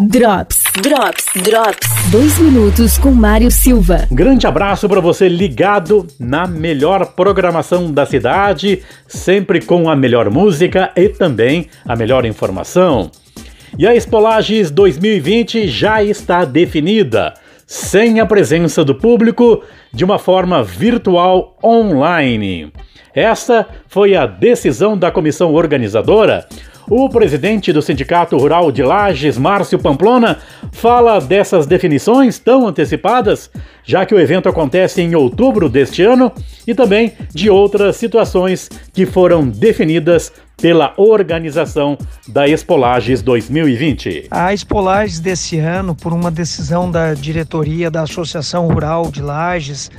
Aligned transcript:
Drops, 0.00 0.64
Drops, 0.82 1.24
Drops. 1.44 2.10
Dois 2.10 2.36
minutos 2.40 2.98
com 2.98 3.12
Mário 3.12 3.48
Silva. 3.48 4.08
Grande 4.10 4.44
abraço 4.44 4.88
para 4.88 5.00
você 5.00 5.28
ligado 5.28 6.04
na 6.18 6.48
melhor 6.48 7.14
programação 7.14 7.92
da 7.92 8.04
cidade, 8.04 8.82
sempre 9.06 9.60
com 9.60 9.88
a 9.88 9.94
melhor 9.94 10.28
música 10.30 10.90
e 10.96 11.08
também 11.08 11.68
a 11.86 11.94
melhor 11.94 12.26
informação. 12.26 13.08
E 13.78 13.86
a 13.86 13.94
Espolages 13.94 14.68
2020 14.68 15.68
já 15.68 16.02
está 16.02 16.44
definida, 16.44 17.32
sem 17.64 18.18
a 18.18 18.26
presença 18.26 18.84
do 18.84 18.96
público, 18.96 19.62
de 19.92 20.04
uma 20.04 20.18
forma 20.18 20.60
virtual 20.64 21.56
online. 21.62 22.72
Essa 23.14 23.64
foi 23.86 24.16
a 24.16 24.26
decisão 24.26 24.98
da 24.98 25.12
comissão 25.12 25.54
organizadora 25.54 26.48
o 26.88 27.08
presidente 27.08 27.72
do 27.72 27.80
Sindicato 27.80 28.36
Rural 28.36 28.70
de 28.70 28.82
Lages, 28.82 29.38
Márcio 29.38 29.78
Pamplona, 29.78 30.38
fala 30.72 31.20
dessas 31.20 31.66
definições 31.66 32.38
tão 32.38 32.66
antecipadas, 32.66 33.50
já 33.84 34.04
que 34.04 34.14
o 34.14 34.20
evento 34.20 34.48
acontece 34.48 35.00
em 35.00 35.14
outubro 35.14 35.68
deste 35.68 36.02
ano, 36.02 36.32
e 36.66 36.74
também 36.74 37.12
de 37.32 37.48
outras 37.48 37.96
situações 37.96 38.70
que 38.92 39.06
foram 39.06 39.46
definidas 39.46 40.32
pela 40.56 40.94
organização 40.96 41.98
da 42.28 42.46
Espolages 42.46 43.22
2020. 43.22 44.28
A 44.30 44.54
Espolages 44.54 45.20
desse 45.20 45.58
ano, 45.58 45.94
por 45.94 46.12
uma 46.12 46.30
decisão 46.30 46.90
da 46.90 47.14
diretoria 47.14 47.90
da 47.90 48.02
Associação 48.02 48.68
Rural 48.68 49.10
de 49.10 49.20
Lages, 49.20 49.90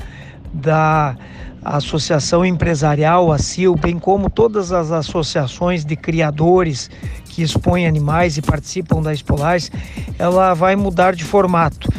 da 0.55 1.15
Associação 1.63 2.45
Empresarial, 2.45 3.31
a 3.31 3.37
CIL, 3.37 3.75
bem 3.75 3.97
como 3.97 4.29
todas 4.29 4.71
as 4.71 4.91
associações 4.91 5.83
de 5.83 5.95
criadores 5.95 6.89
que 7.25 7.41
expõem 7.41 7.87
animais 7.87 8.37
e 8.37 8.41
participam 8.41 9.01
da 9.01 9.13
Espolais, 9.13 9.71
ela 10.17 10.53
vai 10.53 10.75
mudar 10.75 11.15
de 11.15 11.23
formato. 11.23 11.89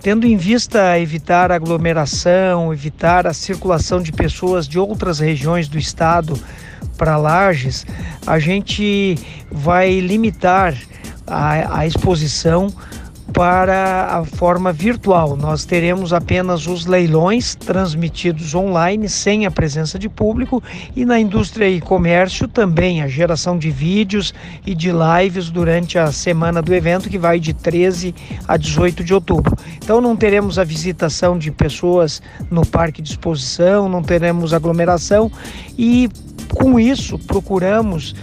Tendo 0.00 0.26
em 0.26 0.36
vista 0.36 0.98
evitar 0.98 1.50
aglomeração, 1.50 2.72
evitar 2.72 3.26
a 3.26 3.32
circulação 3.32 4.02
de 4.02 4.12
pessoas 4.12 4.68
de 4.68 4.78
outras 4.78 5.18
regiões 5.18 5.66
do 5.66 5.78
estado 5.78 6.38
para 6.98 7.16
Lages, 7.16 7.86
a 8.26 8.38
gente 8.38 9.16
vai 9.50 9.98
limitar 10.00 10.76
a, 11.26 11.78
a 11.78 11.86
exposição 11.86 12.68
para 13.32 14.18
a 14.18 14.24
forma 14.24 14.72
virtual. 14.72 15.36
Nós 15.36 15.64
teremos 15.64 16.12
apenas 16.12 16.66
os 16.66 16.86
leilões 16.86 17.54
transmitidos 17.54 18.54
online, 18.54 19.08
sem 19.08 19.46
a 19.46 19.50
presença 19.50 19.98
de 19.98 20.08
público, 20.08 20.62
e 20.94 21.04
na 21.04 21.18
indústria 21.18 21.68
e 21.68 21.80
comércio 21.80 22.46
também 22.46 23.02
a 23.02 23.08
geração 23.08 23.58
de 23.58 23.70
vídeos 23.70 24.34
e 24.66 24.74
de 24.74 24.90
lives 24.92 25.50
durante 25.50 25.98
a 25.98 26.12
semana 26.12 26.60
do 26.60 26.74
evento, 26.74 27.08
que 27.08 27.18
vai 27.18 27.40
de 27.40 27.52
13 27.52 28.14
a 28.46 28.56
18 28.56 29.02
de 29.02 29.14
outubro. 29.14 29.56
Então 29.76 30.00
não 30.00 30.16
teremos 30.16 30.58
a 30.58 30.64
visitação 30.64 31.38
de 31.38 31.50
pessoas 31.50 32.22
no 32.50 32.64
parque 32.64 33.02
de 33.02 33.10
exposição, 33.10 33.88
não 33.88 34.02
teremos 34.02 34.52
aglomeração 34.52 35.30
e 35.78 36.08
com 36.52 36.78
isso 36.78 37.18
procuramos 37.18 38.14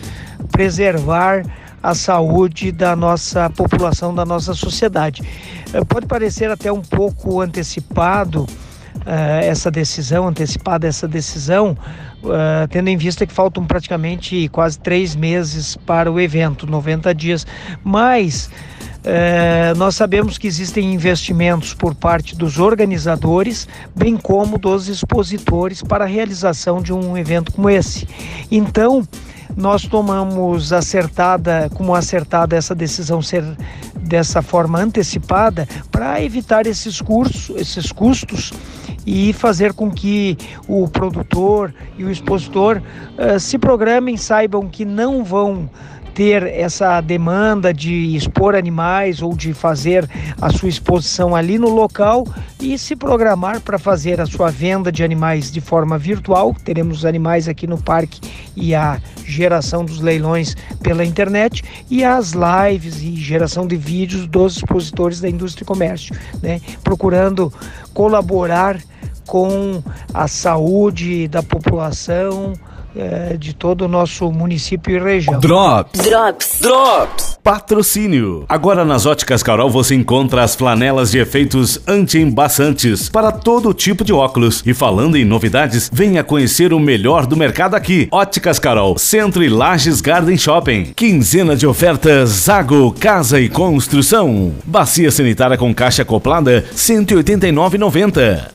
preservar 0.52 1.44
a 1.82 1.94
saúde 1.96 2.72
da 2.72 2.96
nossa 2.96 3.50
população, 3.50 4.14
da 4.14 4.26
nossa 4.26 4.54
sociedade. 4.54 5.24
Eh, 5.74 5.84
pode 5.86 6.06
parecer 6.06 6.50
até 6.50 6.72
um 6.72 6.82
pouco 6.82 7.42
antecipado 7.42 8.44
uh, 8.44 9.42
essa 9.42 9.72
decisão, 9.72 10.28
antecipada 10.28 10.88
essa 10.88 11.08
decisão, 11.08 11.78
uh, 12.24 12.68
tendo 12.70 12.90
em 12.90 12.98
vista 12.98 13.26
que 13.26 13.34
faltam 13.34 13.66
praticamente 13.66 14.48
quase 14.50 14.80
três 14.80 15.16
meses 15.16 15.76
para 15.76 16.12
o 16.12 16.20
evento, 16.20 16.68
90 16.68 17.14
dias, 17.16 17.48
mas 17.84 18.50
é, 19.04 19.74
nós 19.78 19.96
sabemos 19.96 20.38
que 20.38 20.46
existem 20.46 20.94
investimentos 20.94 21.74
por 21.74 21.96
parte 21.96 22.36
dos 22.36 22.60
organizadores, 22.60 23.68
bem 23.96 24.16
como 24.16 24.60
dos 24.60 24.88
expositores, 24.88 25.82
para 25.82 26.04
a 26.06 26.08
realização 26.08 26.82
de 26.82 26.94
um 26.94 27.18
evento 27.18 27.52
como 27.52 27.70
esse. 27.70 28.08
Então, 28.52 29.08
nós 29.56 29.84
tomamos 29.84 30.74
acertada, 30.74 31.70
como 31.74 31.94
acertada 31.96 32.56
essa 32.56 32.76
decisão 32.76 33.22
ser 33.22 33.44
dessa 33.96 34.42
forma 34.42 34.80
antecipada 34.80 35.68
para 35.92 36.22
evitar 36.22 36.66
esses 36.66 37.02
cursos, 37.02 37.56
esses 37.56 37.92
custos 37.92 38.52
e 39.06 39.34
fazer 39.34 39.74
com 39.74 39.90
que 39.90 40.38
o 40.68 40.88
produtor 40.88 41.74
e 41.98 42.04
o 42.04 42.12
expositor 42.12 42.82
uh, 43.18 43.40
se 43.40 43.58
programem, 43.58 44.18
saibam 44.18 44.68
que 44.68 44.86
não 44.86 45.24
vão 45.24 45.70
ter 46.14 46.44
essa 46.44 47.00
demanda 47.02 47.74
de 47.74 48.16
expor 48.16 48.56
animais 48.56 49.22
ou 49.22 49.36
de 49.36 49.54
fazer 49.54 50.08
a 50.42 50.50
sua 50.50 50.70
exposição 50.70 51.36
ali 51.36 51.58
no 51.58 51.70
local 51.70 52.28
e 52.60 52.78
se 52.78 52.96
programar 52.96 53.62
para 53.62 53.80
fazer 53.80 54.20
a 54.20 54.26
sua 54.26 54.52
venda 54.52 54.92
de 54.92 55.04
animais 55.04 55.52
de 55.52 55.62
forma 55.62 55.98
virtual. 55.98 56.56
Teremos 56.64 57.06
animais 57.06 57.48
aqui 57.48 57.66
no 57.66 57.82
parque 57.82 58.20
e 58.56 58.76
a 58.76 59.00
geração 59.26 59.86
dos 59.86 60.02
leilões 60.02 60.56
pela 60.84 61.06
internet 61.06 61.64
e 61.90 62.04
as 62.04 62.34
lives 62.34 63.02
e 63.02 63.16
geração 63.16 63.66
de 63.66 63.78
vídeos 63.78 64.28
dos 64.28 64.58
expositores 64.58 65.22
da 65.22 65.30
indústria 65.30 65.64
e 65.64 65.68
comércio, 65.68 66.16
né? 66.42 66.60
procurando 66.84 67.52
colaborar 67.94 68.80
com 69.28 69.82
a 70.14 70.28
saúde 70.28 71.28
da 71.28 71.42
população, 71.42 72.54
é, 72.96 73.36
de 73.38 73.54
todo 73.54 73.86
o 73.86 73.88
nosso 73.88 74.32
município 74.32 74.96
e 74.96 75.00
região. 75.00 75.40
Drops. 75.40 76.02
Drops. 76.02 76.60
Drops. 76.62 77.40
Patrocínio. 77.44 78.46
Agora 78.48 78.86
nas 78.86 79.06
Óticas 79.06 79.42
Carol 79.42 79.70
você 79.70 79.96
encontra 79.96 80.44
as 80.44 80.56
flanelas 80.56 81.12
de 81.12 81.18
efeitos 81.20 81.80
anti-embaçantes 81.88 83.10
para 83.10 83.32
todo 83.32 83.74
tipo 83.74 84.04
de 84.04 84.14
óculos. 84.14 84.62
E 84.66 84.74
falando 84.74 85.18
em 85.18 85.26
novidades, 85.26 85.90
venha 85.92 86.24
conhecer 86.24 86.74
o 86.74 86.80
melhor 86.80 87.26
do 87.26 87.36
mercado 87.36 87.76
aqui. 87.76 88.08
Óticas 88.12 88.60
Carol, 88.60 88.98
Centro 88.98 89.44
e 89.44 89.50
Lages 89.50 90.02
Garden 90.02 90.38
Shopping. 90.38 90.94
Quinzena 90.96 91.56
de 91.56 91.66
ofertas 91.66 92.30
Zago 92.30 92.92
Casa 92.94 93.40
e 93.40 93.50
Construção. 93.50 94.54
Bacia 94.64 95.12
sanitária 95.12 95.58
com 95.58 95.74
caixa 95.74 96.04
acoplada 96.04 96.64
189,90. 96.76 98.46